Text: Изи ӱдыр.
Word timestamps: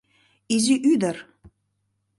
Изи 0.55 0.75
ӱдыр. 0.91 1.15